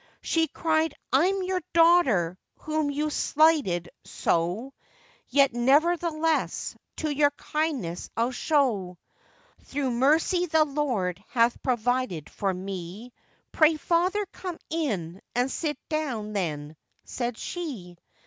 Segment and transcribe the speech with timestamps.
[0.23, 4.73] She cried 'I'm your daughter, whom you slighted so,
[5.29, 8.97] Yet, nevertheless, to you kindness I'll show.
[9.65, 13.13] 'Through mercy the Lord hath provided for me;
[13.51, 17.95] Pray, father, come in and sit down then,' said she.